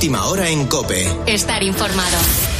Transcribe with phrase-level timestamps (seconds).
[0.00, 1.14] última hora en Cope.
[1.26, 2.59] Estar informado.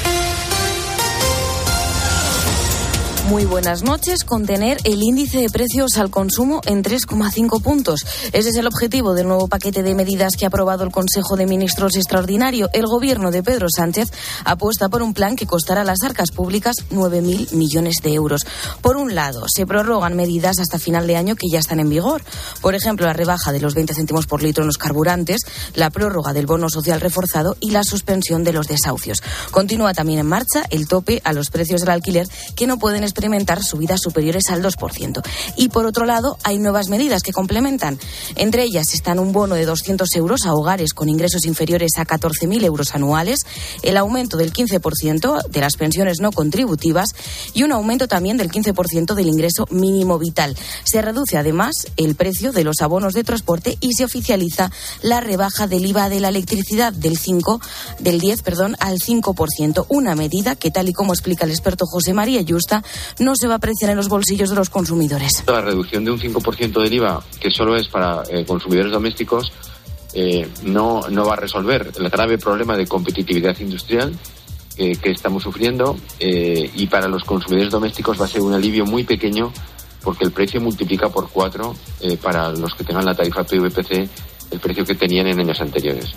[3.30, 4.24] Muy buenas noches.
[4.24, 8.04] Contener el índice de precios al consumo en 3,5 puntos.
[8.32, 11.46] Ese es el objetivo del nuevo paquete de medidas que ha aprobado el Consejo de
[11.46, 12.68] Ministros extraordinario.
[12.72, 14.10] El gobierno de Pedro Sánchez
[14.44, 18.44] apuesta por un plan que costará a las arcas públicas 9.000 millones de euros.
[18.82, 22.24] Por un lado, se prorrogan medidas hasta final de año que ya están en vigor.
[22.60, 25.42] Por ejemplo, la rebaja de los 20 céntimos por litro en los carburantes,
[25.76, 29.22] la prórroga del bono social reforzado y la suspensión de los desahucios.
[29.52, 33.19] Continúa también en marcha el tope a los precios del alquiler que no pueden esperar
[33.20, 35.22] experimentar subidas superiores al 2%.
[35.54, 37.98] Y por otro lado, hay nuevas medidas que complementan.
[38.34, 42.64] Entre ellas están un bono de 200 euros a hogares con ingresos inferiores a 14.000
[42.64, 43.40] euros anuales,
[43.82, 47.14] el aumento del 15% de las pensiones no contributivas
[47.52, 50.56] y un aumento también del 15% del ingreso mínimo vital.
[50.84, 54.70] Se reduce además el precio de los abonos de transporte y se oficializa
[55.02, 57.60] la rebaja del IVA de la electricidad del 5
[57.98, 62.14] del 10, perdón, al 5%, una medida que tal y como explica el experto José
[62.14, 62.82] María Yusta
[63.18, 65.42] no se va a apreciar en los bolsillos de los consumidores.
[65.46, 69.52] La reducción de un 5% del IVA, que solo es para eh, consumidores domésticos,
[70.12, 74.16] eh, no, no va a resolver el grave problema de competitividad industrial
[74.76, 79.04] que estamos sufriendo eh, y para los consumidores domésticos va a ser un alivio muy
[79.04, 79.52] pequeño
[80.02, 81.74] porque el precio multiplica por cuatro
[82.22, 84.08] para los que tengan la tarifa PVPC
[84.50, 86.14] el precio que tenían en años anteriores.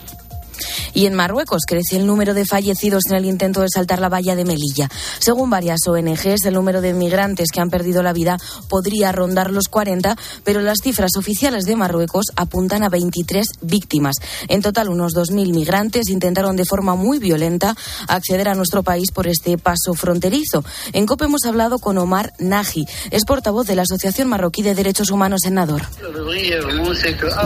[0.93, 4.35] Y en Marruecos crece el número de fallecidos en el intento de saltar la valla
[4.35, 4.89] de Melilla.
[5.19, 8.37] Según varias ONGs, el número de migrantes que han perdido la vida
[8.69, 14.15] podría rondar los 40, pero las cifras oficiales de Marruecos apuntan a 23 víctimas.
[14.47, 17.75] En total, unos 2.000 migrantes intentaron de forma muy violenta
[18.07, 20.63] acceder a nuestro país por este paso fronterizo.
[20.93, 25.11] En COPE hemos hablado con Omar Naji, es portavoz de la Asociación Marroquí de Derechos
[25.11, 25.83] Humanos en Nador.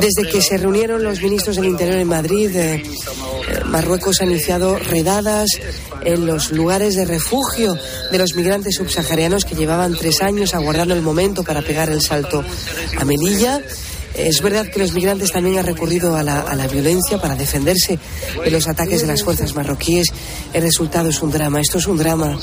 [0.02, 2.84] Desde que se reunieron los ministros del Interior en Madrid, eh,
[3.66, 5.50] Marruecos ha iniciado redadas
[6.04, 7.78] en los lugares de refugio
[8.12, 12.44] de los migrantes subsaharianos que llevaban tres años aguardando el momento para pegar el salto
[12.98, 13.62] a Melilla.
[14.14, 18.00] Es verdad que los migrantes también han recurrido a la, a la, violencia para defenderse
[18.44, 20.08] de los ataques de las fuerzas marroquíes.
[20.54, 21.62] El resultado es un drama.
[21.62, 22.40] Esto es un drama.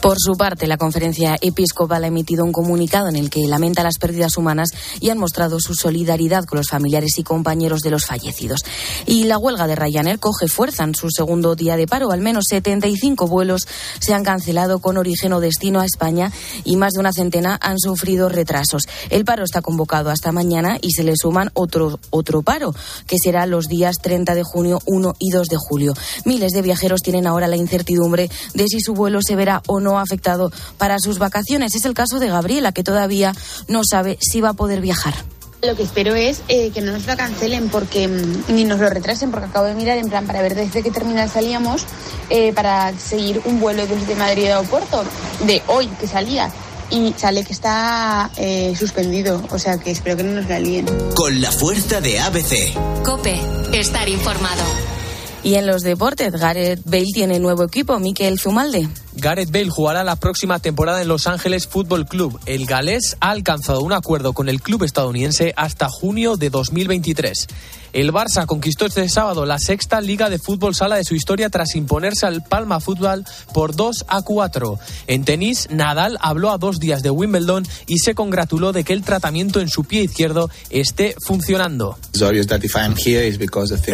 [0.00, 3.98] Por su parte, la conferencia episcopal ha emitido un comunicado en el que lamenta las
[3.98, 8.64] pérdidas humanas y han mostrado su solidaridad con los familiares y compañeros de los fallecidos.
[9.04, 12.12] Y la huelga de Ryanair coge fuerza en su segundo día de paro.
[12.12, 13.68] Al menos 75 vuelos
[14.00, 16.32] se han cancelado con origen o destino a España
[16.64, 18.84] y más de una centena han sufrido retrasos.
[19.10, 22.74] El paro está convocado hasta mañana y se le suman otro, otro paro,
[23.06, 25.92] que será los días 30 de junio, 1 y 2 de julio.
[26.24, 29.89] Miles de viajeros tienen ahora la incertidumbre de si su vuelo se verá o no
[29.98, 31.74] ha afectado para sus vacaciones.
[31.74, 33.32] Es el caso de Gabriela, que todavía
[33.68, 35.14] no sabe si va a poder viajar.
[35.62, 38.88] Lo que espero es eh, que no nos lo cancelen porque mm, ni nos lo
[38.88, 41.84] retrasen, porque acabo de mirar en plan para ver desde qué terminal salíamos
[42.30, 45.04] eh, para seguir un vuelo desde Madrid a aeropuerto
[45.44, 46.50] de hoy que salía
[46.88, 50.86] y sale que está eh, suspendido, o sea que espero que no nos la líen.
[51.14, 52.74] Con la fuerza de ABC.
[53.04, 53.38] Cope,
[53.72, 54.62] estar informado.
[55.42, 58.88] Y en los deportes, Gareth Bale tiene nuevo equipo, Miquel Zumalde.
[59.14, 62.38] Gareth Bale jugará la próxima temporada en Los Ángeles Fútbol Club.
[62.44, 67.46] El galés ha alcanzado un acuerdo con el club estadounidense hasta junio de 2023.
[67.92, 71.74] El Barça conquistó este sábado la sexta Liga de Fútbol Sala de su historia tras
[71.74, 74.78] imponerse al Palma Fútbol por 2 a 4.
[75.08, 79.02] En tenis, Nadal habló a dos días de Wimbledon y se congratuló de que el
[79.02, 81.98] tratamiento en su pie izquierdo esté funcionando.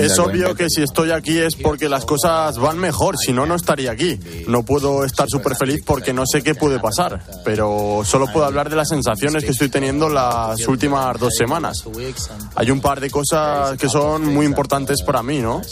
[0.07, 3.55] Es obvio que si estoy aquí es porque las cosas van mejor, si no, no
[3.55, 4.19] estaría aquí.
[4.47, 8.69] No puedo estar súper feliz porque no sé qué puede pasar, pero solo puedo hablar
[8.69, 11.85] de las sensaciones que estoy teniendo las últimas dos semanas.
[12.55, 15.63] Hay un par de cosas que son muy importantes para mí, ¿no?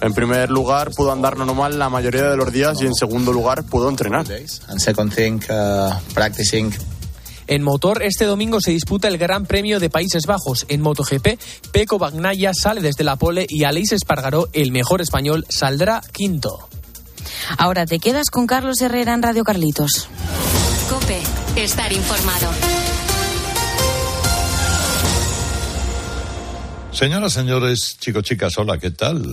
[0.00, 3.64] En primer lugar, puedo andar normal la mayoría de los días y en segundo lugar,
[3.64, 4.26] puedo entrenar.
[7.46, 10.64] En motor, este domingo se disputa el Gran Premio de Países Bajos.
[10.68, 11.38] En MotoGP,
[11.72, 16.68] Peco Bagnaya sale desde la pole y Aleix Espargaró, el mejor español, saldrá quinto.
[17.58, 20.08] Ahora te quedas con Carlos Herrera en Radio Carlitos.
[20.88, 21.20] Cope,
[21.56, 22.48] estar informado.
[26.94, 29.32] Señoras, señores, chicos, chicas, hola, ¿qué tal?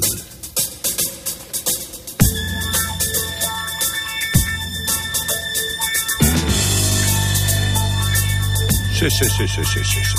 [8.93, 10.15] Sí, sí, sí, sí, sí, sí, sí.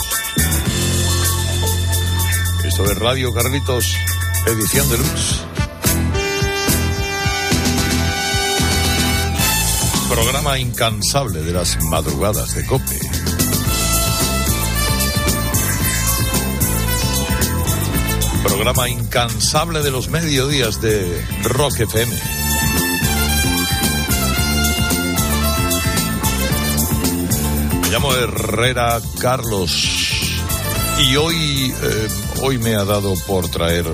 [2.64, 3.92] Esto es Radio Carlitos,
[4.46, 5.40] edición de luz.
[10.08, 13.11] Programa incansable de las madrugadas de Cope.
[18.42, 22.14] Programa incansable de los mediodías de Rock FM.
[27.80, 29.70] Me llamo Herrera Carlos
[31.08, 32.08] y hoy, eh,
[32.42, 33.86] hoy me ha dado por traer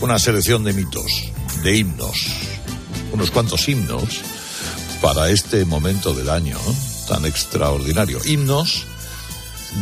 [0.00, 1.10] una selección de mitos,
[1.62, 2.26] de himnos,
[3.12, 4.20] unos cuantos himnos
[5.00, 6.58] para este momento del año
[7.08, 8.20] tan extraordinario.
[8.24, 8.84] Himnos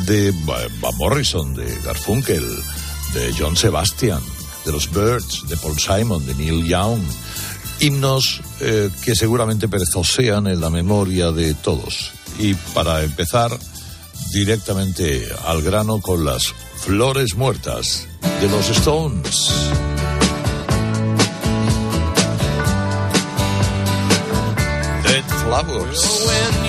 [0.07, 2.45] de Van Morrison, de Garfunkel,
[3.15, 4.21] de John Sebastian,
[4.65, 7.01] de los Birds, de Paul Simon, de Neil Young.
[7.81, 12.13] Himnos eh, que seguramente perezosean en la memoria de todos.
[12.39, 13.57] Y para empezar,
[14.33, 18.07] directamente al grano con las flores muertas
[18.41, 19.53] de los Stones.
[25.05, 26.64] Dead Flowers.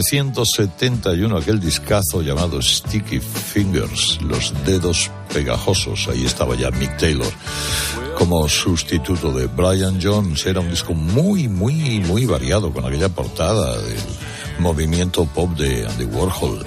[0.00, 6.08] 1971, aquel discazo llamado Sticky Fingers, los dedos pegajosos.
[6.08, 7.30] Ahí estaba ya Mick Taylor
[8.16, 10.46] como sustituto de Brian Jones.
[10.46, 13.98] Era un disco muy, muy, muy variado con aquella portada del
[14.58, 16.64] movimiento pop de Andy Warhol.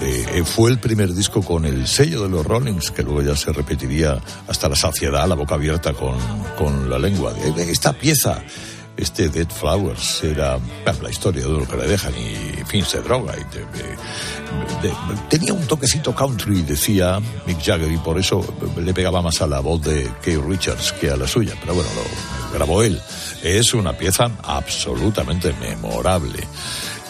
[0.00, 3.52] Eh, fue el primer disco con el sello de los Rollings, que luego ya se
[3.52, 6.18] repetiría hasta la saciedad, la boca abierta con,
[6.58, 7.32] con la lengua.
[7.38, 8.42] Eh, Esta pieza,
[8.96, 10.58] este Dead Flowers, era
[11.02, 13.34] la historia de lo que le dejan y, fin, se droga.
[13.38, 13.66] Y te-
[15.28, 18.44] tenía un toquecito country, decía Mick Jagger, y por eso
[18.76, 21.54] le pegaba más a la voz de Keith Richards que a la suya.
[21.60, 23.00] Pero bueno, lo grabó él.
[23.42, 26.42] Es una pieza absolutamente memorable.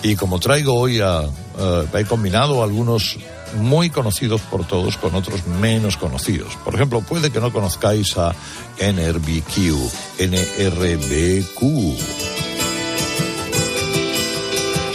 [0.03, 3.17] Y como traigo hoy a, eh, he combinado algunos
[3.57, 6.57] muy conocidos por todos con otros menos conocidos.
[6.65, 8.35] Por ejemplo, puede que no conozcáis a
[8.79, 11.61] NRBQ, NRBQ,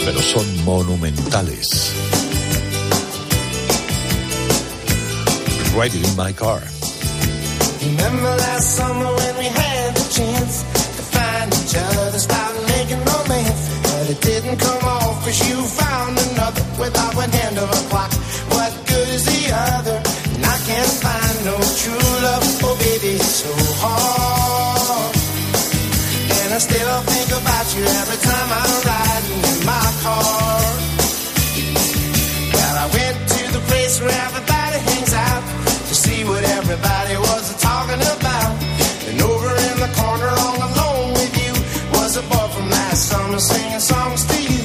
[0.06, 1.68] pero son monumentales.
[5.76, 6.62] Riding in my car.
[7.82, 13.62] Remember last summer when we had the chance to find each other, start making romance,
[13.82, 17.91] but it didn't come off as you found another without one hand of a
[26.62, 30.62] still think about you every time I'm riding in my car.
[32.54, 35.44] Well, I went to the place where everybody hangs out
[35.90, 38.52] to see what everybody was talking about.
[39.10, 41.54] And over in the corner, all alone with you,
[41.98, 44.64] was a boy from last summer singing songs to you.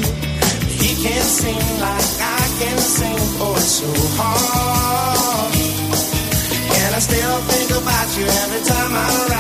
[0.77, 3.89] He can't sing like I can sing, oh, it's so
[4.21, 5.53] hard.
[6.77, 9.36] And I still think about you every time I'm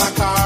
[0.00, 0.39] my car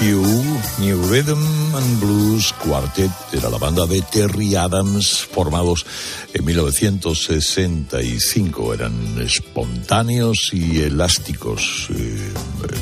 [0.00, 1.42] New Rhythm
[1.74, 5.84] and Blues Quartet, era la banda de Terry Adams, formados
[6.32, 8.74] en 1965.
[8.74, 11.88] Eran espontáneos y elásticos.
[11.90, 12.32] Eh,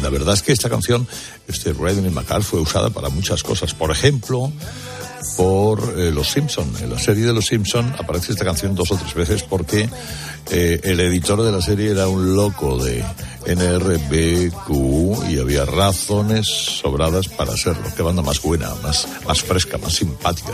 [0.03, 1.09] la verdad es que esta canción,
[1.49, 3.73] este Rhythm My Car, fue usada para muchas cosas.
[3.73, 4.53] Por ejemplo,
[5.37, 6.73] por eh, Los Simpson.
[6.81, 9.89] En la serie de Los Simpson aparece esta canción dos o tres veces porque
[10.51, 13.05] eh, el editor de la serie era un loco de
[13.47, 17.85] NRBQ y había razones sobradas para serlo.
[17.97, 20.53] Qué banda más buena, más, más fresca, más simpática.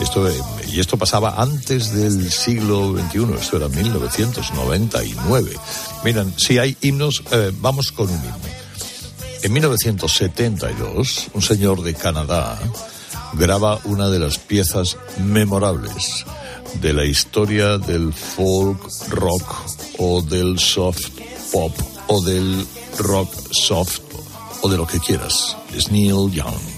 [0.00, 0.34] Y esto, eh,
[0.70, 5.52] y esto pasaba antes del siglo XXI, esto era 1999.
[6.04, 7.22] Miren, si hay himnos,
[7.60, 8.64] vamos con un himno.
[9.42, 12.58] En 1972, un señor de Canadá
[13.36, 16.24] graba una de las piezas memorables
[16.80, 19.54] de la historia del folk rock
[19.98, 21.08] o del soft
[21.52, 21.72] pop
[22.08, 22.66] o del
[22.98, 24.00] rock soft
[24.62, 25.56] o de lo que quieras.
[25.74, 26.73] Es Neil Young.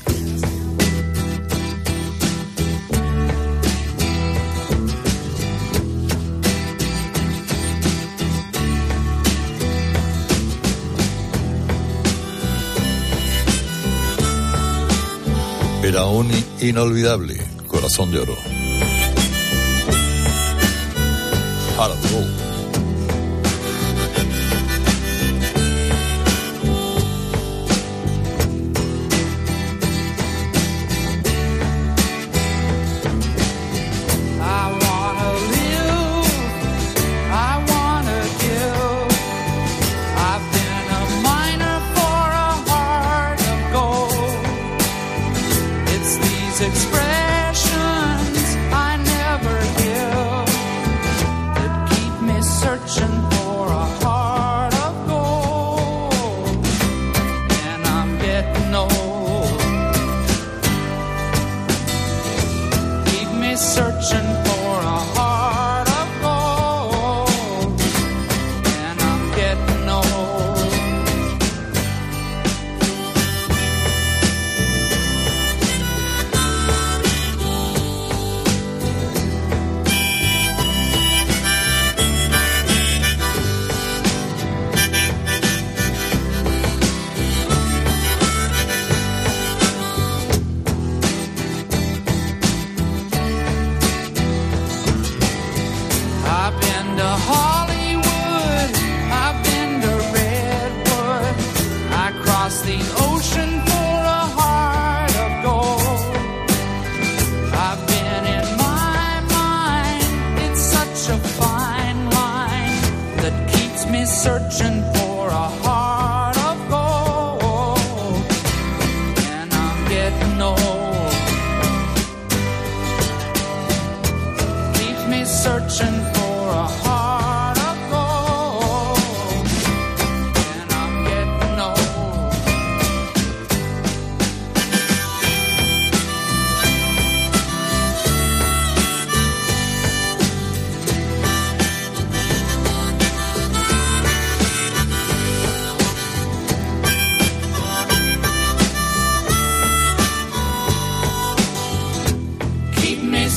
[15.97, 18.37] Era un inolvidable corazón de oro.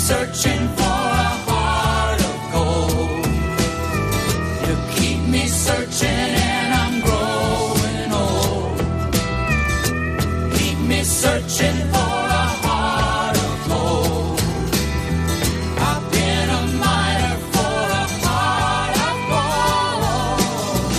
[0.09, 3.25] Searching for a heart of gold.
[4.67, 8.77] You keep me searching and I'm growing old.
[10.57, 14.39] Keep me searching for a heart of gold.
[15.89, 20.93] I've been a miner for a heart of gold.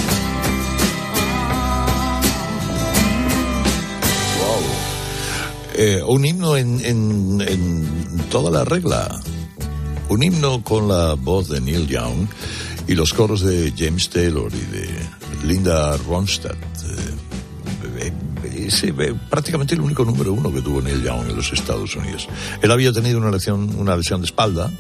[5.75, 8.00] Eh, un himno en, en- en
[8.31, 9.21] toda la regla.
[10.09, 12.29] Un himno con la voz de Neil Young
[12.87, 14.89] y los coros de James Taylor y de
[15.45, 16.57] Linda Ronstadt.
[18.55, 18.95] Es eh,
[19.29, 22.29] prácticamente el único número uno que tuvo Neil Young en los Estados Unidos.
[22.63, 24.71] Él había tenido una lesión, una lesión de espalda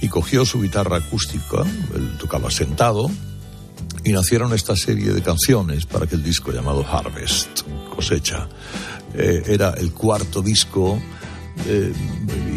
[0.00, 1.62] y cogió su guitarra acústica,
[1.94, 3.10] él tocaba sentado,
[4.02, 7.62] y nacieron esta serie de canciones para aquel disco llamado Harvest,
[7.94, 8.48] cosecha.
[9.14, 11.00] Eh, era el cuarto disco
[11.66, 11.92] eh,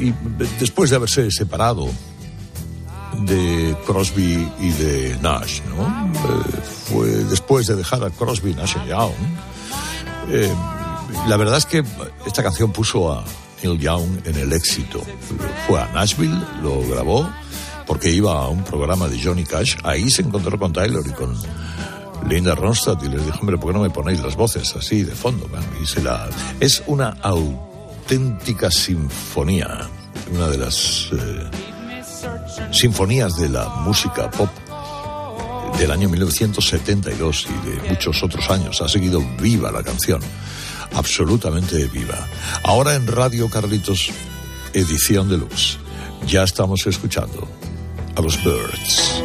[0.02, 0.14] y
[0.60, 1.90] después de haberse separado
[3.26, 5.88] de Crosby y de Nash, ¿no?
[6.14, 9.14] Eh, fue después de dejar a Crosby, Nash y Young.
[10.32, 10.54] eh,
[11.28, 11.84] la verdad es que
[12.26, 13.24] esta canción puso a
[13.64, 15.02] Neil Young en el éxito.
[15.68, 17.30] Fue a Nashville, lo grabó,
[17.88, 19.78] porque iba a un programa de Johnny Cash.
[19.84, 21.36] Ahí se encontró con Tyler y con
[22.28, 25.16] Linda Ronstadt y les dijo, hombre, ¿por qué no me ponéis las voces así de
[25.16, 25.48] fondo?
[25.48, 26.30] man?" Y se la...
[26.60, 27.18] Es una
[28.10, 29.88] auténtica sinfonía,
[30.34, 34.50] una de las eh, sinfonías de la música pop
[35.78, 38.82] del año 1972 y de muchos otros años.
[38.82, 40.22] Ha seguido viva la canción,
[40.96, 42.18] absolutamente viva.
[42.64, 44.10] Ahora en Radio Carlitos,
[44.74, 45.78] edición deluxe.
[46.26, 47.48] Ya estamos escuchando
[48.16, 49.22] a los Birds.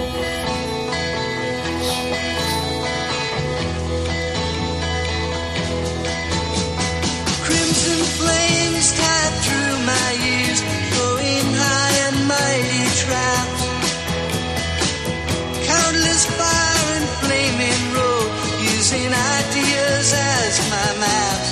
[20.55, 21.44] Ideas as my maps.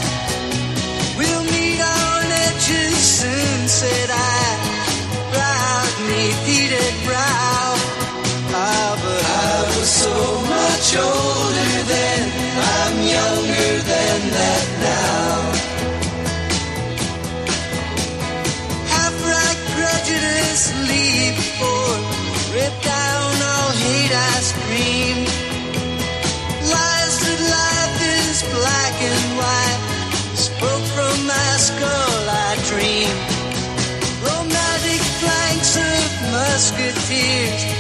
[37.00, 37.71] tears.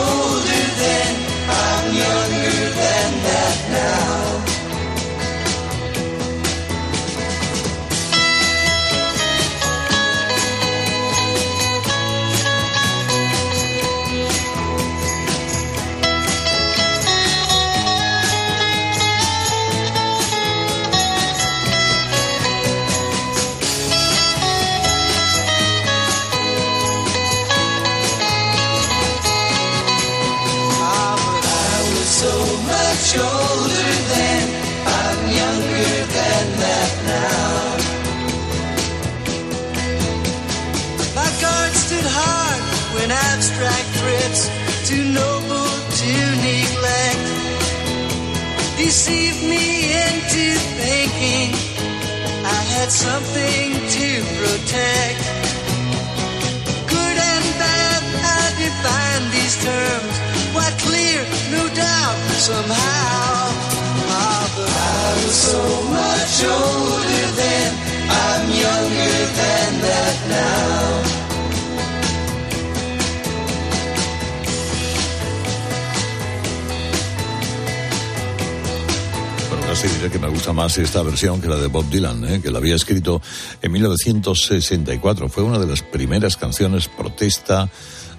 [0.00, 0.33] Much
[81.14, 82.40] versión que la de Bob Dylan, ¿eh?
[82.42, 83.22] que la había escrito
[83.62, 85.28] en 1964.
[85.28, 87.70] Fue una de las primeras canciones protesta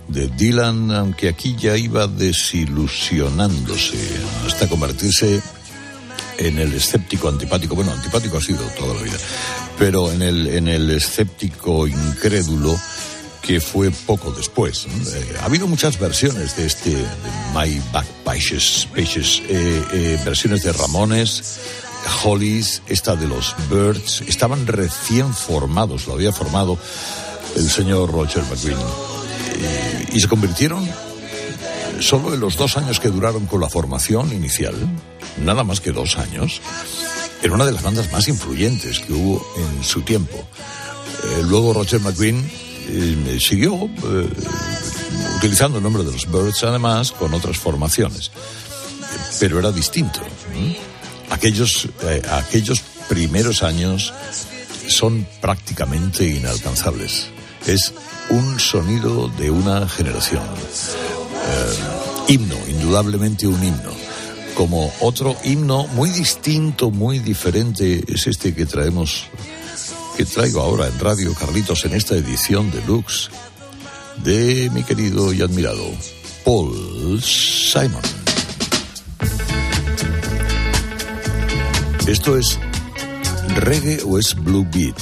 [0.08, 3.98] de Dylan, aunque aquí ya iba desilusionándose
[4.48, 5.42] hasta convertirse
[6.38, 7.76] en el escéptico antipático.
[7.76, 9.18] Bueno, antipático ha sido toda la vida,
[9.78, 12.80] pero en el, en el escéptico incrédulo
[13.46, 14.86] que fue poco después.
[14.86, 17.06] Eh, ha habido muchas versiones de este de
[17.54, 21.60] My Back Pages eh, eh, versiones de Ramones,
[22.24, 26.78] Hollies, esta de los Birds, estaban recién formados, lo había formado
[27.56, 28.44] el señor Roger.
[29.58, 30.88] Eh, y se convirtieron
[32.00, 34.76] solo en los dos años que duraron con la formación inicial,
[35.44, 36.62] nada más que dos años,
[37.42, 40.38] en una de las bandas más influyentes que hubo en su tiempo.
[41.24, 42.50] Eh, luego Roger McGuinn
[42.88, 44.30] eh, siguió eh,
[45.38, 48.32] utilizando el nombre de los Birds, además, con otras formaciones.
[49.40, 50.22] Pero era distinto.
[51.36, 54.14] Aquellos, eh, aquellos primeros años
[54.88, 57.28] son prácticamente inalcanzables.
[57.68, 57.94] Es
[58.30, 60.44] un sonido de una generación.
[60.44, 63.92] Eh, himno, indudablemente un himno.
[64.56, 69.26] Como otro himno muy distinto, muy diferente, es este que traemos,
[70.16, 73.30] que traigo ahora en Radio Carlitos en esta edición deluxe
[74.24, 75.84] de mi querido y admirado
[76.46, 78.25] Paul Simon.
[82.08, 82.60] Esto es
[83.56, 84.96] reggae o es blue beat.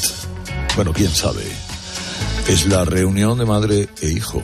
[0.78, 1.44] Bueno, quién sabe.
[2.48, 4.42] Es la reunión de madre e hijo.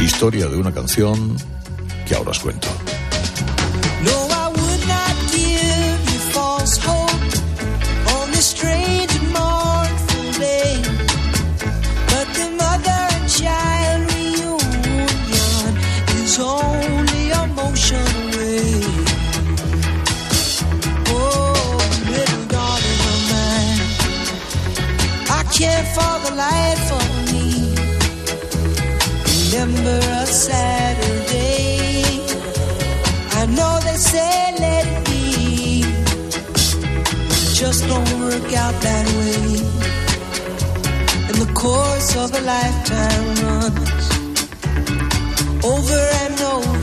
[0.00, 1.36] Historia de una canción
[2.08, 2.66] que ahora os cuento.
[30.48, 32.04] Saturday.
[33.40, 35.82] I know they say let it be.
[37.60, 39.44] Just don't work out that way.
[41.28, 44.06] And the course of a lifetime runs
[45.72, 46.75] over and over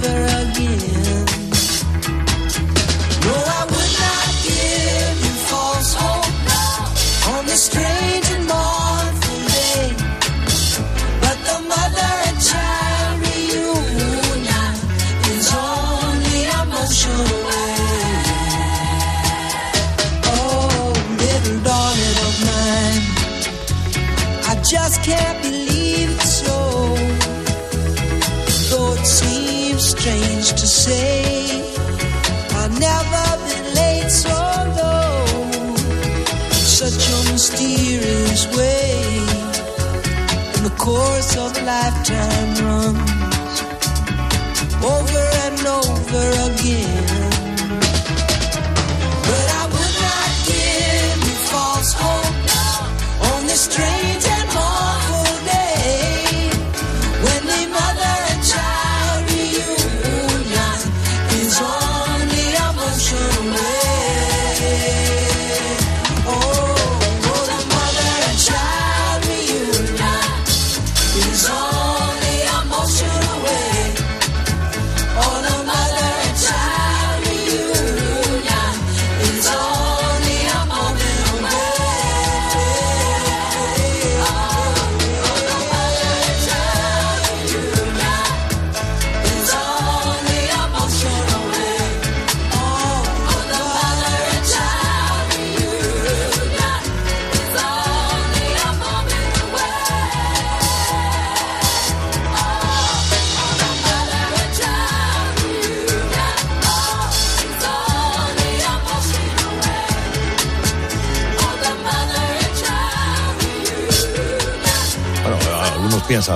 [40.84, 43.62] course of lifetime runs
[44.84, 47.23] over and over again.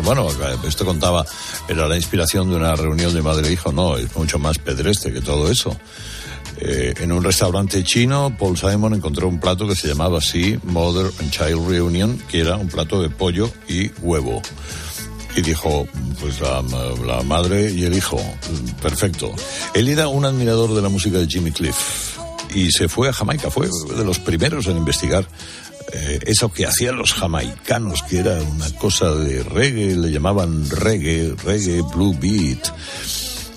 [0.03, 0.27] Bueno,
[0.67, 1.25] esto contaba,
[1.67, 3.71] era la inspiración de una reunión de madre e hijo.
[3.71, 5.77] No, es mucho más pedestre que todo eso.
[6.59, 11.11] Eh, en un restaurante chino, Paul Simon encontró un plato que se llamaba así, Mother
[11.19, 14.41] and Child Reunion, que era un plato de pollo y huevo.
[15.35, 15.87] Y dijo,
[16.19, 16.63] pues la,
[17.05, 18.19] la madre y el hijo,
[18.81, 19.31] perfecto.
[19.75, 22.17] Él era un admirador de la música de Jimmy Cliff
[22.53, 25.27] y se fue a Jamaica, fue de los primeros en investigar
[25.93, 31.33] eh, eso que hacían los jamaicanos, que era una cosa de reggae, le llamaban reggae,
[31.43, 32.67] reggae blue beat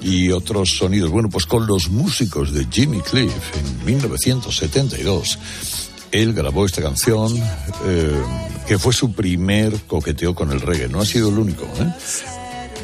[0.00, 1.10] y otros sonidos.
[1.10, 5.38] Bueno, pues con los músicos de Jimmy Cliff en 1972,
[6.12, 7.36] él grabó esta canción
[7.86, 8.22] eh,
[8.66, 10.88] que fue su primer coqueteo con el reggae.
[10.88, 11.92] No ha sido el único, ¿eh?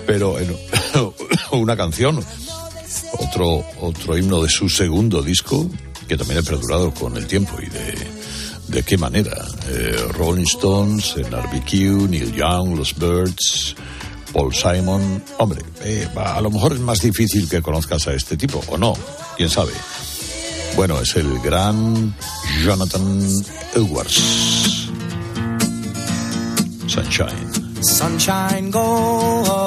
[0.07, 0.57] pero en
[1.53, 2.21] una canción,
[3.19, 5.69] otro, otro himno de su segundo disco,
[6.09, 7.95] que también ha perdurado con el tiempo y de,
[8.69, 9.45] de qué manera.
[9.69, 13.75] Eh, Rolling Stones, RBQ, Neil Young, Los Birds,
[14.33, 15.23] Paul Simon.
[15.39, 18.95] Hombre, eh, a lo mejor es más difícil que conozcas a este tipo, o no,
[19.37, 19.73] quién sabe.
[20.77, 22.15] Bueno, es el gran
[22.63, 24.91] Jonathan Edwards.
[26.87, 27.66] Sunshine.
[27.83, 28.81] Sunshine, go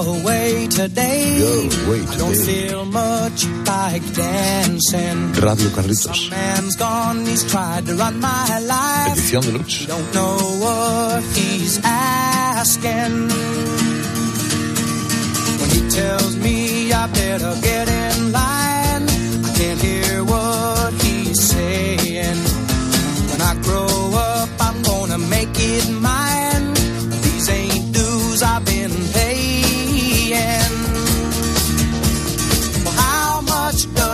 [0.08, 1.40] away today.
[1.40, 5.34] Go away I don't feel much like dancing.
[5.34, 6.30] Radio Carlitos.
[6.32, 9.14] Man's gone, he's tried to run my life.
[9.14, 9.86] Edición deluxe.
[9.86, 13.30] Don't know what he's asking.
[15.60, 19.06] When he tells me I better get in line,
[19.46, 20.19] I can't hear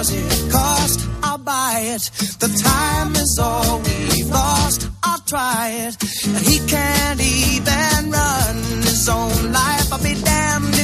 [0.05, 1.07] does it cost?
[1.23, 2.01] I'll buy it.
[2.39, 4.87] The time is all we've lost.
[5.03, 5.95] I'll try it.
[6.27, 9.91] And he can't even run his own life.
[9.91, 10.74] I'll be damned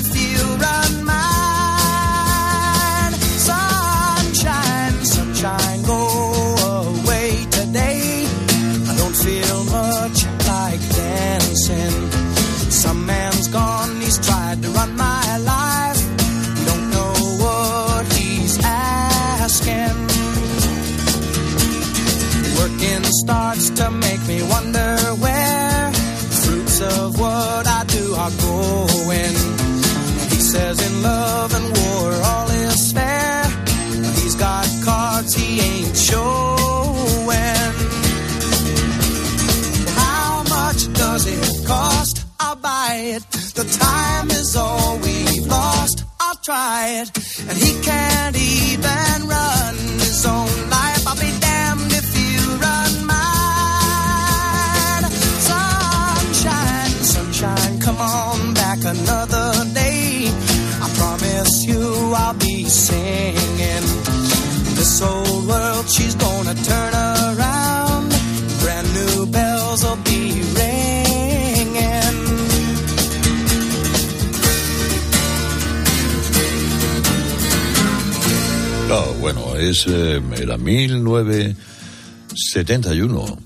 [79.61, 83.37] es eh, era 1971.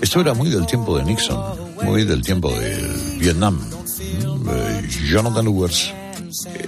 [0.00, 1.40] Esto era muy del tiempo de Nixon,
[1.82, 3.58] muy del tiempo de Vietnam.
[3.58, 5.92] Mm, eh, Jonathan Edwards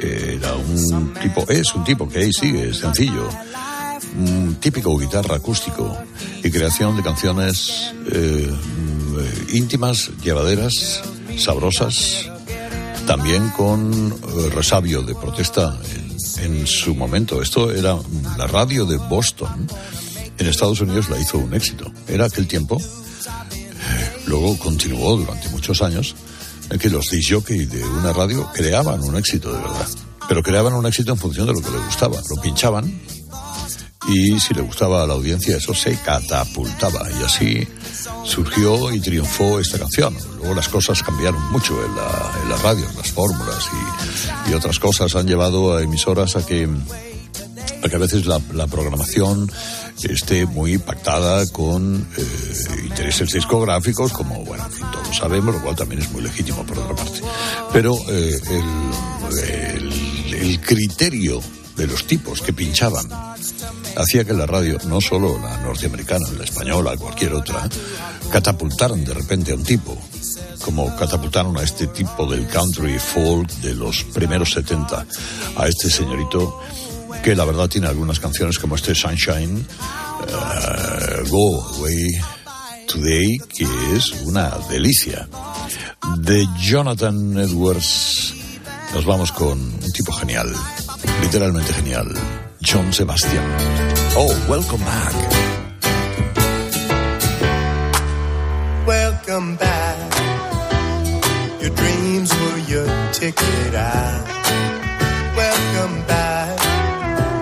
[0.00, 3.28] era un tipo, es un tipo que ahí sigue, sencillo.
[4.18, 5.94] Un típico guitarra acústico
[6.42, 11.02] y creación de canciones eh, mm, íntimas, llevaderas,
[11.38, 12.30] sabrosas,
[13.06, 15.78] también con eh, resabio de protesta
[16.38, 17.42] en, su momento.
[17.42, 17.96] Esto era
[18.36, 19.66] la radio de Boston.
[20.38, 21.90] En Estados Unidos la hizo un éxito.
[22.08, 22.78] Era aquel tiempo.
[22.80, 26.14] eh, Luego continuó durante muchos años
[26.70, 29.88] en que los disc de una radio creaban un éxito de verdad.
[30.28, 32.20] Pero creaban un éxito en función de lo que le gustaba.
[32.28, 33.00] Lo pinchaban
[34.08, 37.68] y si le gustaba a la audiencia eso se catapultaba y así
[38.26, 40.14] surgió y triunfó esta canción.
[40.38, 43.68] Luego las cosas cambiaron mucho en la, en radio, las fórmulas
[44.48, 46.68] y, otras cosas han llevado a emisoras a que,
[47.82, 49.50] a que a veces la, programación
[50.02, 56.10] esté muy pactada con eh, intereses discográficos, como, bueno, todos sabemos, lo cual también es
[56.10, 57.20] muy legítimo por otra parte.
[57.72, 58.40] Pero eh,
[60.40, 61.40] el criterio
[61.76, 63.06] de los tipos que pinchaban
[63.96, 67.68] hacía que la radio, no solo la norteamericana, la española, cualquier otra,
[68.30, 69.96] catapultaran de repente a un tipo,
[70.64, 75.06] como catapultaron a este tipo del country folk de los primeros 70,
[75.56, 76.60] a este señorito
[77.22, 82.12] que la verdad tiene algunas canciones como este Sunshine, eh, Go Away
[82.86, 85.28] Today, que es una delicia.
[86.18, 88.34] De Jonathan Edwards
[88.94, 90.52] nos vamos con un tipo genial,
[91.20, 92.14] literalmente genial,
[92.62, 93.44] John Sebastian.
[94.16, 95.55] Oh, welcome back.
[105.34, 106.58] Welcome back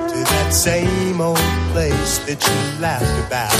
[0.08, 1.36] to that same old
[1.72, 3.52] place that you laughed about.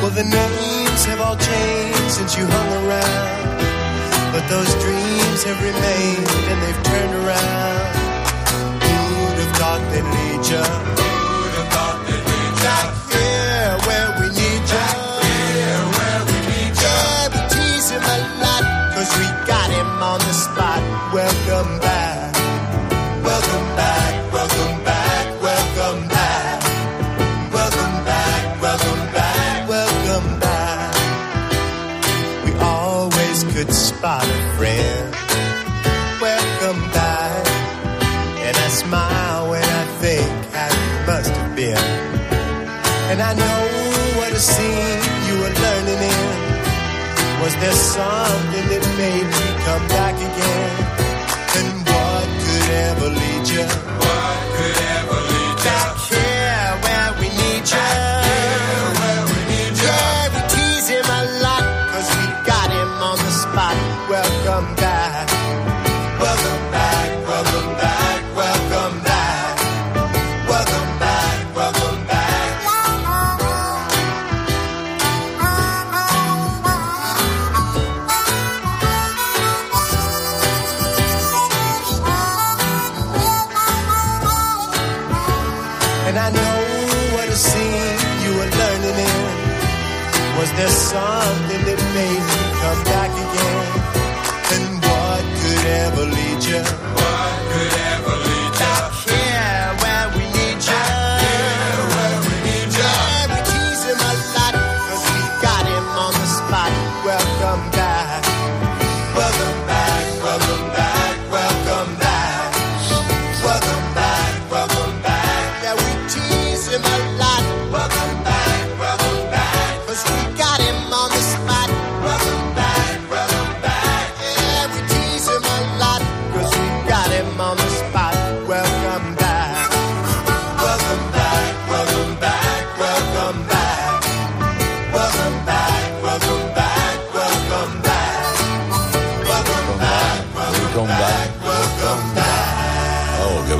[0.00, 3.62] Well, the names have all changed since you hung around.
[4.30, 7.96] But those dreams have remained and they've turned around.
[8.86, 11.11] Who'd have thought they'd lead you?
[21.12, 21.81] Welcome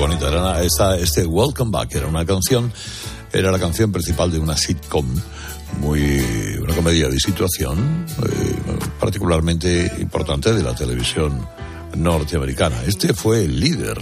[0.02, 0.28] bonita.
[0.28, 2.72] Era esta, este Welcome Back era una canción,
[3.32, 5.06] era la canción principal de una sitcom,
[5.78, 6.20] muy,
[6.60, 8.56] una comedia de situación, eh,
[8.98, 11.46] particularmente importante de la televisión
[11.96, 12.82] norteamericana.
[12.84, 13.96] Este fue el líder,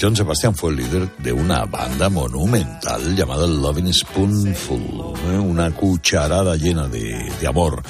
[0.00, 5.38] John Sebastian fue el líder de una banda monumental llamada Loving Spoonful, ¿eh?
[5.38, 7.82] una cucharada llena de, de amor.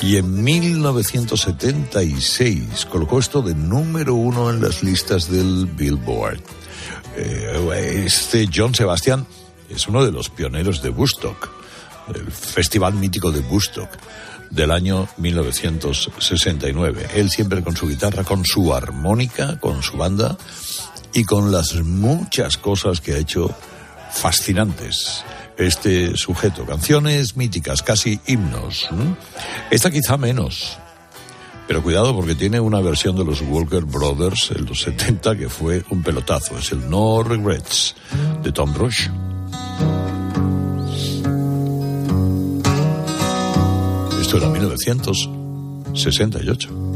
[0.00, 6.59] Y en 1976 colocó esto de número uno en las listas del Billboard.
[7.16, 9.26] Eh, este John Sebastian
[9.68, 11.48] es uno de los pioneros de Woodstock,
[12.14, 13.90] el festival mítico de Woodstock
[14.50, 17.08] del año 1969.
[17.14, 20.36] Él siempre con su guitarra, con su armónica, con su banda
[21.14, 23.54] y con las muchas cosas que ha hecho
[24.12, 25.24] fascinantes.
[25.56, 28.88] Este sujeto, canciones míticas, casi himnos.
[29.70, 30.78] Esta quizá menos,
[31.70, 35.84] pero cuidado porque tiene una versión de los Walker Brothers en los 70 que fue
[35.90, 36.58] un pelotazo.
[36.58, 37.94] Es el No Regrets
[38.42, 39.06] de Tom Rush.
[44.20, 46.89] Esto era 1968.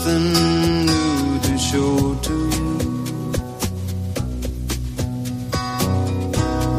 [0.00, 2.78] Nothing new to show to you.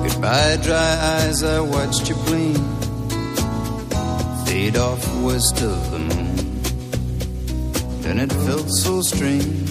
[0.03, 2.57] Goodbye, dry eyes, I watched you blink.
[4.45, 6.37] Fade off west of the moon.
[8.05, 9.70] And it felt so strange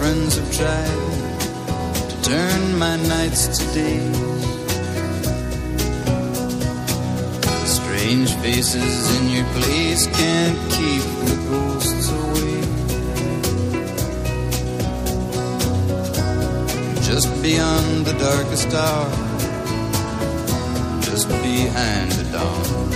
[0.00, 4.42] friends have tried to turn my nights to days.
[7.78, 12.60] Strange faces in your place can't keep the ghosts away.
[17.08, 19.10] Just beyond the darkest hour,
[21.08, 22.88] just behind the dawn,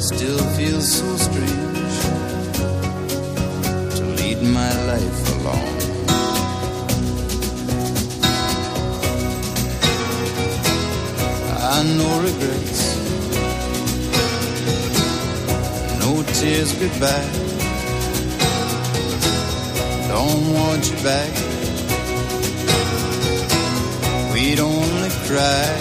[0.00, 1.77] still feels so strange
[4.40, 5.76] lead my life alone.
[11.60, 12.96] I no regrets,
[16.00, 17.30] no tears goodbye.
[20.08, 21.32] Don't want you back.
[24.32, 25.74] We'd only cry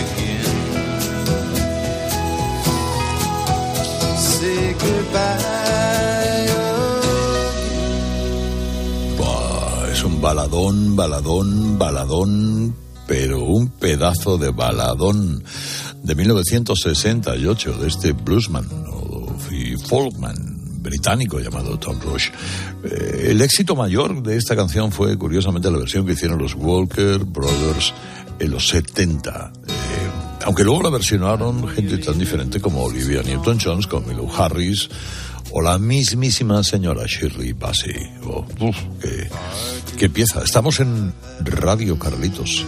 [0.00, 0.44] again.
[4.16, 5.53] Say goodbye.
[10.24, 12.74] Baladón, baladón, baladón,
[13.06, 15.44] pero un pedazo de baladón
[16.02, 18.66] de 1968 de este bluesman
[19.50, 22.30] y folkman británico llamado Tom Rush.
[22.84, 27.18] Eh, el éxito mayor de esta canción fue curiosamente la versión que hicieron los Walker
[27.18, 27.92] Brothers
[28.38, 29.52] en los 70.
[29.66, 29.70] Eh,
[30.46, 34.88] aunque luego la versionaron gente tan diferente como Olivia Newton-Jones, como Milo Harris
[35.56, 37.94] o la mismísima señora Shirley Bassey.
[38.26, 38.44] Oh,
[39.96, 40.42] qué, pieza.
[40.42, 42.66] Estamos en Radio Carlitos,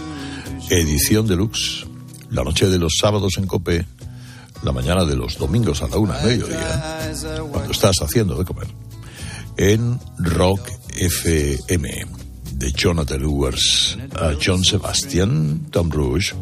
[0.69, 1.85] edición deluxe,
[2.29, 3.85] la noche de los sábados en Cope,
[4.63, 7.11] la mañana de los domingos a la una mediodía,
[7.51, 8.67] cuando estás haciendo de comer,
[9.57, 12.05] en Rock FM,
[12.53, 16.33] de Jonathan Ewers a John Sebastian, Tom Rouge,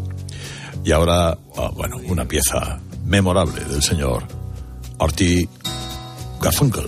[0.84, 4.28] y ahora, ah, bueno, una pieza memorable del señor
[5.00, 5.50] Artie
[6.40, 6.88] Garfunkel.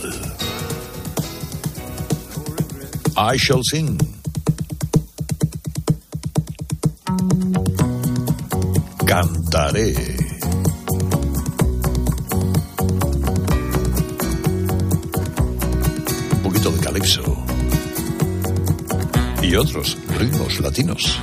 [3.18, 3.98] I shall sing.
[9.06, 9.96] Cantaré.
[16.32, 17.24] Un poquito de calipso.
[19.42, 21.20] Y otros ritmos latinos.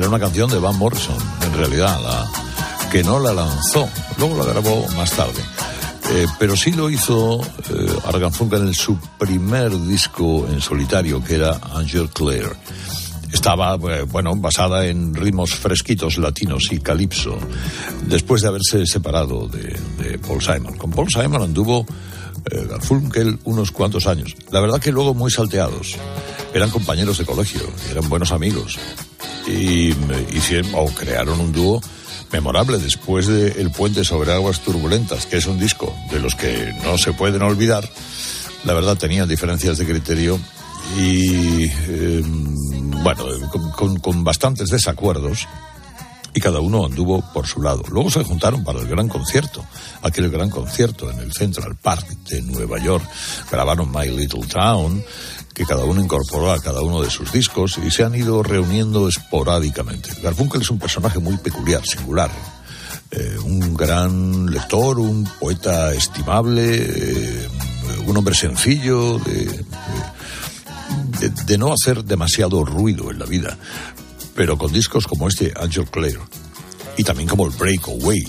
[0.00, 3.86] Era una canción de Van Morrison, en realidad, la, que no la lanzó,
[4.18, 5.42] luego la grabó más tarde.
[6.12, 11.34] Eh, pero sí lo hizo eh, Argan Funkel en su primer disco en solitario, que
[11.34, 12.56] era Angel Clare.
[13.30, 17.38] Estaba, eh, bueno, basada en ritmos fresquitos latinos y calipso,
[18.06, 20.78] después de haberse separado de, de Paul Simon.
[20.78, 21.86] Con Paul Simon anduvo
[22.50, 24.34] eh, Garfunkel unos cuantos años.
[24.50, 25.96] La verdad que luego muy salteados.
[26.54, 28.78] Eran compañeros de colegio, eran buenos amigos.
[29.50, 29.94] Y
[30.32, 31.80] hicieron, o crearon un dúo
[32.32, 36.72] memorable después de El puente sobre aguas turbulentas, que es un disco de los que
[36.84, 37.88] no se pueden olvidar.
[38.64, 40.38] La verdad tenían diferencias de criterio
[40.98, 45.48] y, eh, bueno, con, con- con bastantes desacuerdos
[46.32, 47.82] y cada uno anduvo por su lado.
[47.90, 49.64] Luego se juntaron para el gran concierto,
[50.02, 53.04] aquel gran concierto en el Central Park de Nueva York.
[53.50, 55.02] Grabaron My Little Town,
[55.60, 59.06] que cada uno incorporó a cada uno de sus discos y se han ido reuniendo
[59.08, 60.08] esporádicamente.
[60.22, 62.30] Garfunkel es un personaje muy peculiar, singular.
[63.10, 67.48] Eh, un gran lector, un poeta estimable, eh,
[68.06, 69.64] un hombre sencillo, de,
[71.18, 73.58] de- de- no hacer demasiado ruido en la vida
[74.34, 76.18] pero con discos como este Angel Clare
[76.96, 78.24] y también como el Breakaway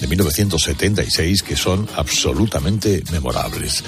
[0.00, 3.82] de 1976 que son absolutamente memorables.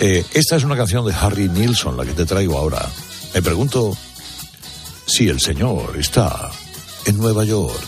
[0.00, 2.88] Eh, esta es una canción de Harry Nilsson, la que te traigo ahora.
[3.34, 3.96] Me pregunto
[5.06, 6.50] si el señor está
[7.06, 7.80] en Nueva York.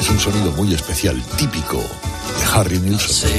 [0.00, 3.30] Es un sonido muy especial, típico de Harry Nilsson.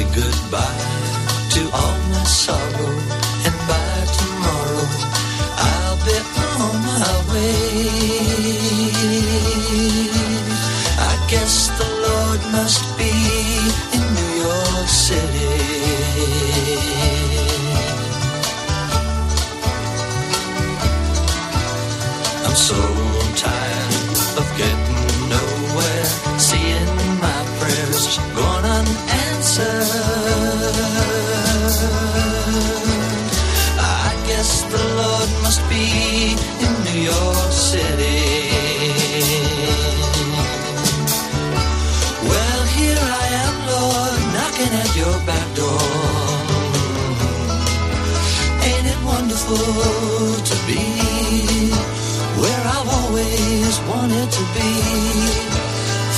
[54.54, 54.72] Be?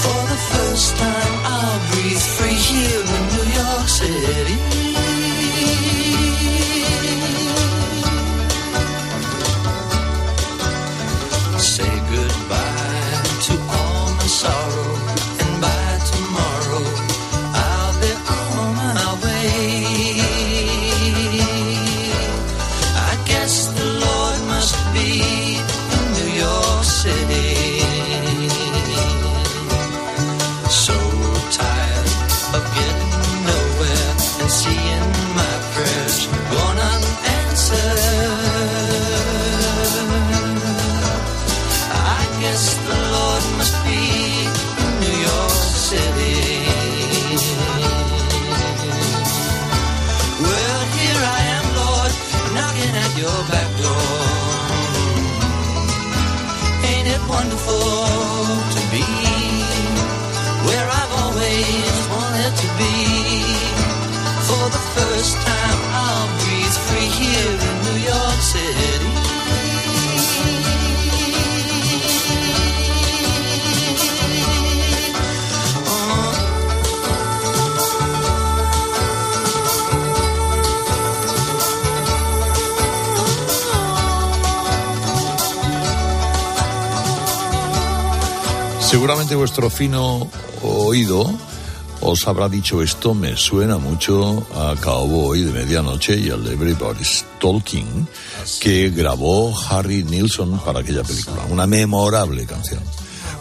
[0.02, 4.89] For the first time, I'll breathe free here in New York City.
[89.30, 90.28] Seguramente vuestro fino
[90.64, 91.32] oído
[92.02, 98.08] os habrá dicho esto, me suena mucho a Cowboy de Medianoche y al Everybody's Talking
[98.60, 101.46] que grabó Harry Nilsson para aquella película.
[101.52, 102.82] Una memorable canción.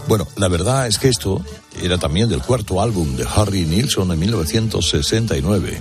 [0.06, 1.42] Bueno, la verdad es que esto
[1.80, 5.80] era también del cuarto álbum de Harry Nilsson en 1969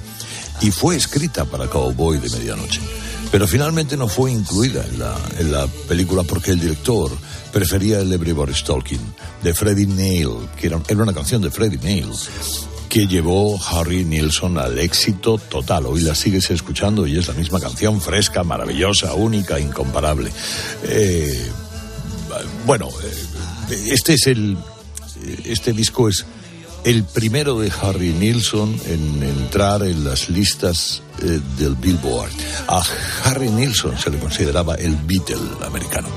[0.61, 2.79] y fue escrita para Cowboy de Medianoche.
[3.29, 4.85] Pero finalmente no fue incluida
[5.37, 7.11] en la película porque el director
[7.57, 9.01] prefería el Everybody's Talking
[9.41, 12.11] de Freddie Neil, que era, una canción de Freddie Neil
[12.87, 15.87] que llevó Harry Nilsson al éxito total.
[15.87, 20.31] Hoy la sigues escuchando y es la misma canción, fresca, maravillosa, única, incomparable.
[20.83, 21.49] Eh,
[22.67, 22.89] bueno,
[23.69, 24.55] eh, este es el.
[25.43, 26.27] Este disco es
[26.83, 32.29] el primero de Harry Nilsson en entrar en las listas eh, del Billboard.
[32.67, 32.83] A
[33.23, 36.09] Harry Nilsson se le consideraba el Beatle americano.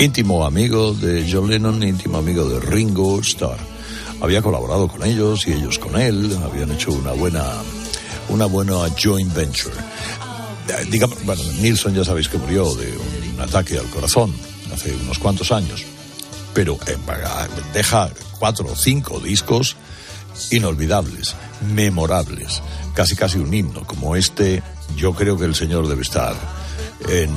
[0.00, 3.58] Íntimo amigo de John Lennon, íntimo amigo de Ringo Starr.
[4.20, 7.44] Había colaborado con ellos y ellos con él, habían hecho una buena,
[8.28, 9.74] una buena joint venture.
[10.68, 12.96] Eh, Digamos, bueno, Nilsson ya sabéis que murió de
[13.34, 14.32] un ataque al corazón
[14.72, 15.84] hace unos cuantos años,
[16.54, 16.78] pero
[17.74, 19.74] deja cuatro o cinco discos
[20.52, 21.34] inolvidables,
[21.74, 22.62] memorables,
[22.94, 24.62] casi casi un himno, como este,
[24.96, 26.36] yo creo que el señor debe estar
[27.08, 27.30] en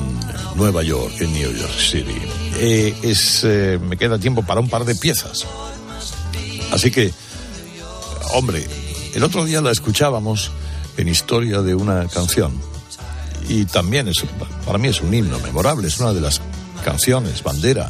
[0.55, 2.15] Nueva York, en New York City.
[2.55, 5.45] Eh, es, eh, me queda tiempo para un par de piezas.
[6.71, 7.13] Así que,
[8.33, 8.65] hombre,
[9.13, 10.51] el otro día la escuchábamos
[10.97, 12.53] en Historia de una canción.
[13.49, 14.23] Y también es,
[14.65, 16.41] para mí es un himno memorable, es una de las
[16.83, 17.89] canciones, bandera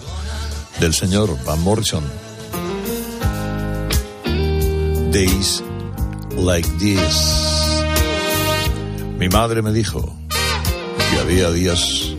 [0.79, 2.03] del señor Van Morrison.
[5.11, 5.63] Days
[6.35, 7.83] like this.
[9.19, 10.20] Mi madre me dijo
[11.21, 12.13] había días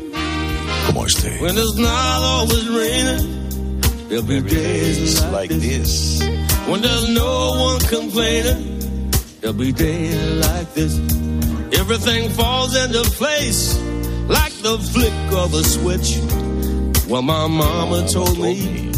[0.87, 1.39] como este.
[1.41, 6.21] When it's not always raining, there'll be days like this.
[6.69, 10.99] When there's no one complaining, there'll be days like this.
[11.79, 13.77] Everything falls into place
[14.29, 16.19] like the flick of a switch.
[17.09, 18.91] Well, my mama told me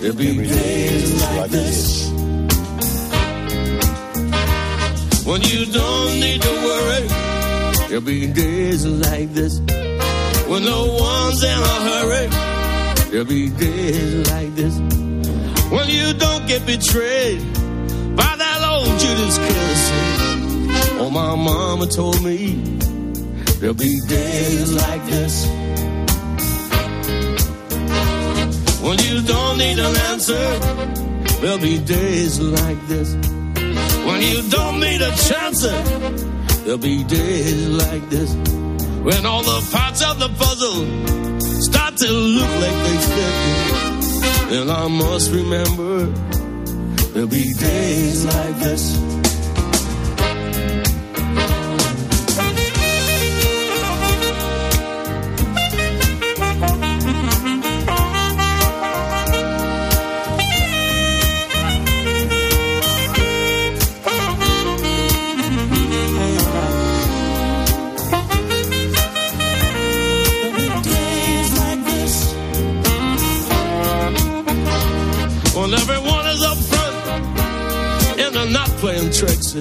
[0.00, 2.10] there'll be days like this.
[5.24, 7.19] When you don't need to worry,
[7.90, 9.58] there'll be days like this.
[10.46, 12.26] When no one's in a hurry,
[13.10, 14.78] there'll be days like this.
[15.70, 17.40] When you don't get betrayed
[18.14, 19.90] by that old Judas kiss.
[21.00, 22.54] Oh, my mama told me
[23.58, 25.46] there'll be days like this.
[28.80, 30.58] When you don't need an answer,
[31.40, 33.14] there'll be days like this.
[34.06, 35.66] When you don't need a chance,
[36.70, 38.32] there'll be days like this.
[39.02, 44.60] When all the parts of the puzzle start to look like they fit.
[44.60, 46.06] And I must remember
[47.12, 49.19] there'll be days like this.
[79.08, 79.54] Tricks.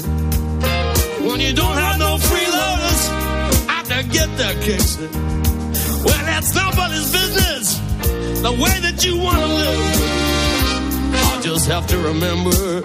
[1.24, 3.02] When you don't have no freeloaders
[3.70, 4.98] out to get their kicks.
[6.04, 7.78] Well, that's nobody's business.
[8.42, 9.80] The way that you want to live.
[11.14, 12.82] I just have to remember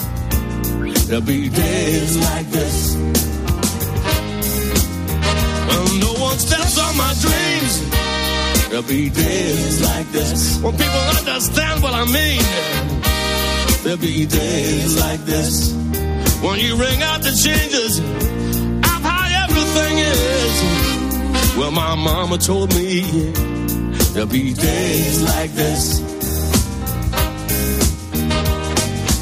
[1.07, 2.95] there'll be days like this.
[5.69, 7.75] When no one steps on my dreams.
[8.69, 10.59] There'll be days like this.
[10.63, 12.43] When people understand what I mean.
[13.85, 15.75] There'll be days like this.
[16.45, 21.57] When you ring out the changes of how everything is.
[21.57, 23.01] Well, my mama told me
[24.13, 26.03] there'll be days like this.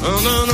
[0.05, 0.19] Oh.
[0.25, 0.49] Oh.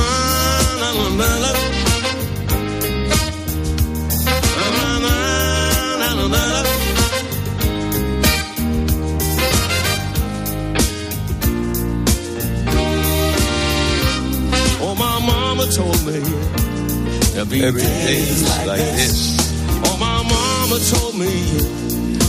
[14.82, 16.39] Oh, my mama told me
[17.44, 19.16] there'll be Every days day's like, like this.
[19.86, 21.32] Oh, my mama told me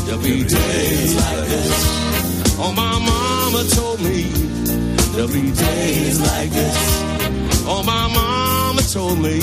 [0.05, 2.57] there'll be days like this.
[2.59, 4.23] Oh, my mama told me
[5.13, 6.77] there'll be days like this.
[7.67, 9.39] Oh, my mama told me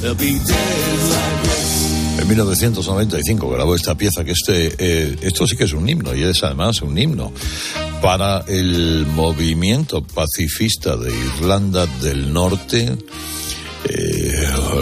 [0.00, 1.66] there'll be days like this.
[2.18, 6.22] En 1995 grabó esta pieza que este, eh, esto sí que es un himno y
[6.22, 7.30] es además un himno
[8.00, 12.96] para el movimiento pacifista de Irlanda del Norte,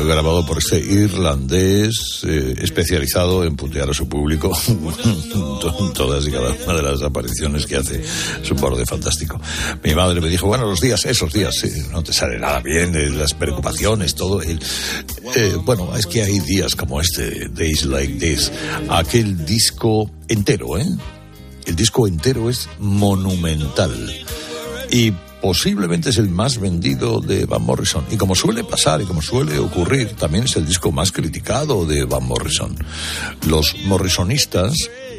[0.06, 4.56] grabado por este irlandés eh, especializado en putear a su público
[5.94, 8.02] todas y cada una de las apariciones que hace.
[8.42, 9.40] Es un borde fantástico.
[9.82, 11.54] Mi madre me dijo, bueno, los días, esos días,
[11.90, 14.42] no te sale nada bien, eh, las preocupaciones, todo.
[14.42, 14.58] eh,
[15.62, 18.52] bueno, es que hay días como este, Days Like This,
[18.88, 20.86] aquel disco entero, ¿eh?
[21.66, 23.92] El disco entero es monumental.
[24.90, 25.12] Y
[25.44, 28.02] posiblemente es el más vendido de Van Morrison.
[28.10, 32.06] Y como suele pasar y como suele ocurrir, también es el disco más criticado de
[32.06, 32.74] Van Morrison.
[33.46, 34.72] Los morrisonistas,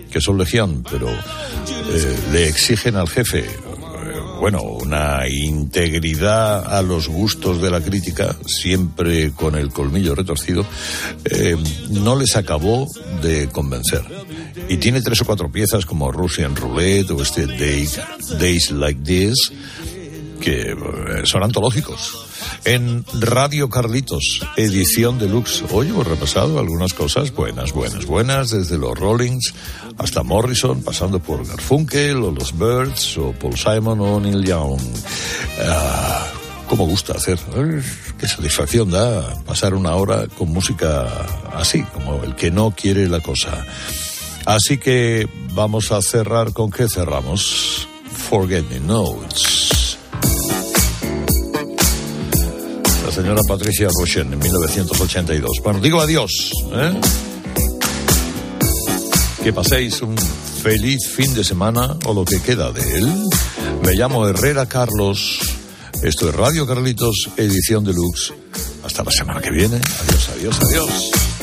[0.10, 3.48] que son legión, pero eh, le exigen al jefe eh,
[4.40, 10.66] bueno, una integridad a los gustos de la crítica, siempre con el colmillo retorcido,
[11.26, 11.56] eh,
[11.92, 12.88] no les acabó
[13.22, 14.02] de convencer.
[14.70, 17.88] Y tiene tres o cuatro piezas como Russian Roulette o este Day-
[18.40, 19.52] Days Like This,
[20.40, 20.76] que eh,
[21.26, 22.26] son antológicos.
[22.64, 25.64] En Radio Carlitos, edición deluxe.
[25.72, 29.54] Hoy hemos repasado algunas cosas buenas, buenas, buenas, desde los Rollings
[29.98, 34.80] hasta Morrison, pasando por Garfunkel o los Birds o Paul Simon o Neil Young.
[35.62, 36.28] Ah,
[36.68, 37.40] ¿Cómo gusta hacer?
[38.18, 41.06] Qué satisfacción da pasar una hora con música
[41.54, 43.66] así, como el que no quiere la cosa.
[44.46, 47.88] Así que vamos a cerrar con qué cerramos.
[48.30, 49.65] Forget Me Notes.
[53.16, 55.62] Señora Patricia Rochen en 1982.
[55.64, 56.52] Bueno, digo adiós.
[56.74, 57.00] ¿eh?
[59.42, 63.10] Que paséis un feliz fin de semana o lo que queda de él.
[63.86, 65.40] Me llamo Herrera Carlos.
[66.04, 68.34] Esto es Radio Carlitos, edición deluxe.
[68.84, 69.78] Hasta la semana que viene.
[69.78, 71.35] Adiós, adiós, adiós.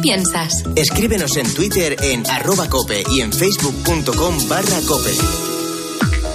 [0.00, 0.64] Piensas?
[0.74, 5.47] Escríbenos en Twitter en arroba cope y en facebook.com barra cope.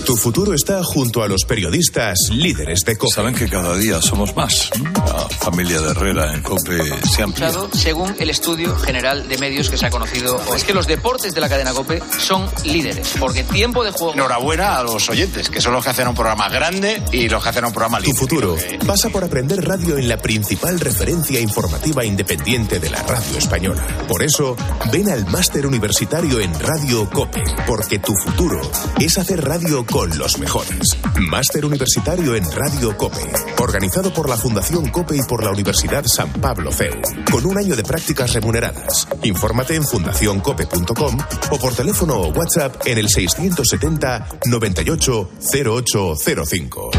[0.05, 3.13] Tu futuro está junto a los periodistas líderes de COPE.
[3.15, 4.69] Saben que cada día somos más.
[4.95, 6.79] La familia de Herrera en COPE
[7.15, 7.51] se amplía.
[7.71, 10.41] según el estudio general de medios que se ha conocido.
[10.55, 14.13] Es que los deportes de la cadena COPE son líderes, porque tiempo de juego...
[14.13, 17.49] Enhorabuena a los oyentes, que son los que hacen un programa grande y los que
[17.49, 18.19] hacen un programa Tu libre.
[18.19, 23.85] futuro pasa por aprender radio en la principal referencia informativa independiente de la radio española.
[24.07, 24.57] Por eso,
[24.91, 28.59] ven al máster universitario en Radio COPE, porque tu futuro
[28.99, 30.97] es hacer radio con los mejores.
[31.19, 36.33] Máster universitario en Radio COPE, organizado por la Fundación COPE y por la Universidad San
[36.33, 36.99] Pablo CEU,
[37.31, 39.07] con un año de prácticas remuneradas.
[39.21, 41.17] Infórmate en fundacioncope.com
[41.51, 46.91] o por teléfono o WhatsApp en el 670 98 0805.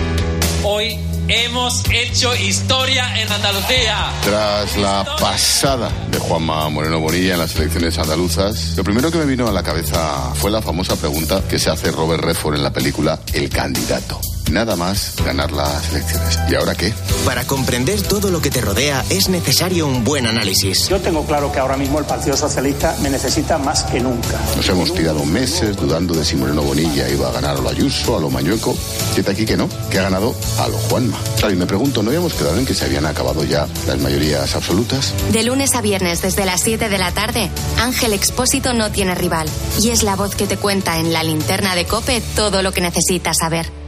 [0.62, 4.10] Hoy hemos hecho historia en Andalucía.
[4.22, 9.24] Tras la pasada de Juanma Moreno Bonilla en las elecciones andaluzas, lo primero que me
[9.24, 12.72] vino a la cabeza fue la famosa pregunta que se hace Robert Redford en la
[12.72, 14.20] película El candidato.
[14.50, 16.38] Nada más ganar las elecciones.
[16.48, 16.92] ¿Y ahora qué?
[17.24, 20.88] Para comprender todo lo que te rodea es necesario un buen análisis.
[20.88, 24.40] Yo tengo claro que ahora mismo el Partido Socialista me necesita más que nunca.
[24.56, 28.16] Nos hemos tirado meses dudando de si Moreno Bonilla iba a ganar a lo Ayuso,
[28.16, 28.74] a lo Mañueco.
[29.14, 31.18] Fíjate aquí que no, que ha ganado a lo Juanma.
[31.38, 34.54] Claro, y me pregunto, ¿no habíamos quedado en que se habían acabado ya las mayorías
[34.54, 35.14] absolutas?
[35.32, 39.48] De lunes a viernes desde las 7 de la tarde, Ángel Expósito no tiene rival
[39.80, 42.80] y es la voz que te cuenta en la linterna de Cope todo lo que
[42.80, 43.83] necesitas saber.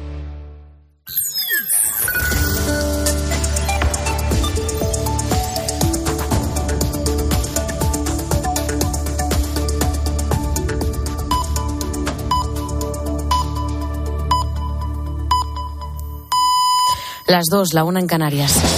[17.26, 18.76] Las dos, la una en Canarias.